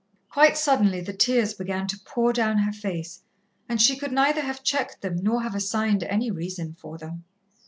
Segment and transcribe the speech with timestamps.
[0.31, 3.21] Quite suddenly the tears began to pour down her face,
[3.69, 7.23] and she could neither have checked them nor have assigned any reason for them.